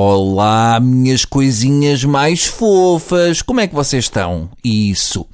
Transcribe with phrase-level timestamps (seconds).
[0.00, 4.48] Olá, minhas coisinhas mais fofas, como é que vocês estão?
[4.62, 5.26] Isso.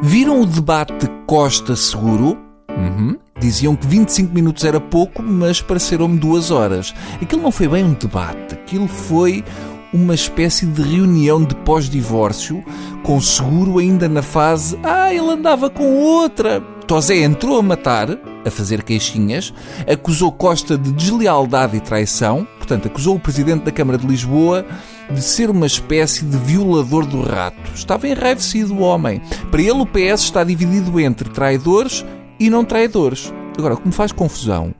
[0.00, 2.38] Viram o debate Costa Seguro?
[2.70, 3.16] Uhum.
[3.40, 6.94] Diziam que 25 minutos era pouco, mas pareceram-me duas horas.
[7.20, 9.44] Aquilo não foi bem um debate, aquilo foi
[9.92, 12.64] uma espécie de reunião de pós-divórcio,
[13.02, 16.60] com seguro ainda na fase Ah, ele andava com outra.
[16.86, 19.52] Tosé entrou a matar, a fazer queixinhas,
[19.90, 24.64] acusou Costa de deslealdade e traição, portanto, acusou o presidente da Câmara de Lisboa
[25.10, 27.72] de ser uma espécie de violador do rato.
[27.74, 29.20] Estava enraivecido o homem.
[29.50, 32.04] Para ele, o PS está dividido entre traidores
[32.38, 33.32] e não traidores.
[33.56, 34.74] Agora, o que me faz confusão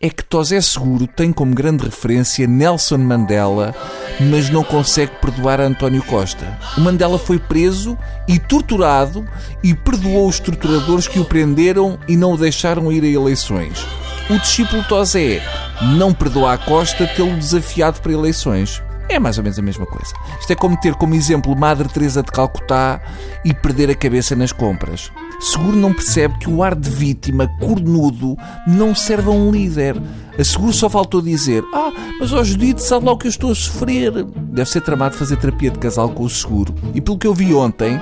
[0.00, 3.74] é que Tosé Seguro tem como grande referência Nelson Mandela,
[4.20, 6.58] mas não consegue perdoar António Costa.
[6.76, 7.96] O Mandela foi preso
[8.28, 9.26] e torturado
[9.62, 13.86] e perdoou os torturadores que o prenderam e não o deixaram ir a eleições.
[14.28, 15.42] O discípulo Tosé
[15.96, 18.82] não perdoa a Costa tê-lo desafiado para eleições.
[19.08, 20.12] É mais ou menos a mesma coisa.
[20.38, 23.00] Isto é como ter como exemplo Madre Teresa de Calcutá
[23.44, 25.10] e perder a cabeça nas compras.
[25.40, 29.96] Seguro não percebe que o ar de vítima, cornudo, não serve a um líder.
[30.38, 33.50] A Seguro só faltou dizer Ah, mas ó Judite, sabe lá o que eu estou
[33.50, 34.12] a sofrer.
[34.24, 36.74] Deve ser tramado fazer terapia de casal com o Seguro.
[36.94, 38.00] E pelo que eu vi ontem,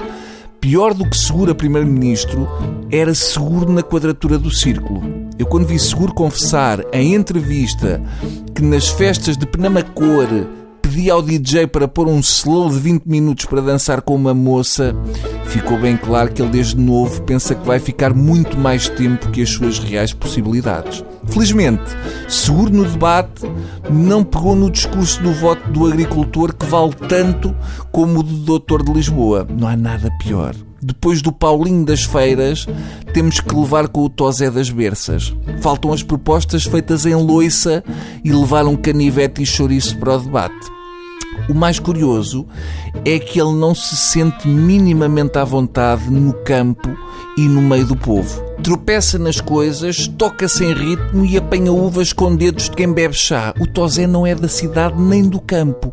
[0.60, 2.48] pior do que Seguro a Primeiro-Ministro
[2.90, 5.02] era Seguro na quadratura do círculo.
[5.38, 8.02] Eu quando vi Seguro confessar em entrevista
[8.54, 10.26] que nas festas de Penamacor
[10.82, 14.96] pedi ao DJ para pôr um slow de 20 minutos para dançar com uma moça,
[15.48, 19.42] ficou bem claro que ele desde novo pensa que vai ficar muito mais tempo que
[19.42, 21.04] as suas reais possibilidades.
[21.26, 21.90] Felizmente,
[22.28, 23.42] seguro no debate,
[23.90, 27.54] não pegou no discurso do voto do agricultor que vale tanto
[27.90, 29.46] como o do doutor de Lisboa.
[29.48, 30.54] Não há nada pior.
[30.80, 32.66] Depois do Paulinho das Feiras,
[33.12, 35.34] temos que levar com o Tosé das Berças.
[35.60, 37.82] Faltam as propostas feitas em loiça
[38.22, 40.77] e levar um canivete e chouriço para o debate.
[41.48, 42.46] O mais curioso
[43.04, 46.88] é que ele não se sente minimamente à vontade no campo
[47.36, 48.42] e no meio do povo.
[48.62, 53.54] Tropeça nas coisas, toca sem ritmo e apanha uvas com dedos de quem bebe chá.
[53.60, 55.92] O Tosé não é da cidade nem do campo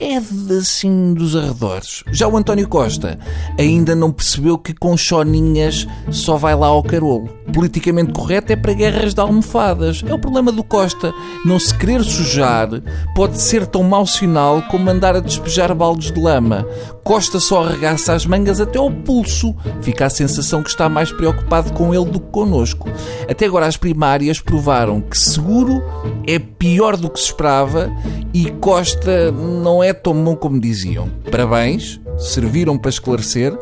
[0.00, 2.04] é assim dos arredores.
[2.12, 3.18] Já o António Costa
[3.58, 7.28] ainda não percebeu que com choninhas só vai lá ao carolo.
[7.58, 10.04] Politicamente correto é para guerras de almofadas.
[10.06, 11.12] É o problema do Costa.
[11.44, 12.68] Não se querer sujar
[13.16, 16.64] pode ser tão mau sinal como andar a despejar baldes de lama.
[17.02, 19.56] Costa só arregaça as mangas até ao pulso.
[19.82, 22.88] Fica a sensação que está mais preocupado com ele do que connosco.
[23.28, 25.82] Até agora as primárias provaram que seguro
[26.28, 27.90] é pior do que se esperava
[28.32, 31.08] e Costa não é tão bom como diziam.
[31.28, 33.56] Parabéns, serviram para esclarecer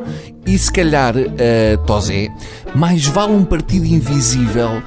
[0.45, 2.29] e se calhar, uh, Tosé,
[2.75, 4.81] mais vale um partido invisível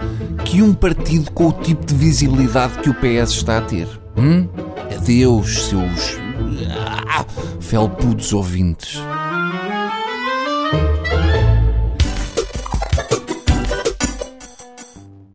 [0.44, 3.88] que um partido com o tipo de visibilidade que o PS está a ter.
[4.16, 4.48] Hum?
[4.94, 6.18] Adeus, seus
[6.68, 7.24] ah,
[7.60, 9.00] felpudos ouvintes.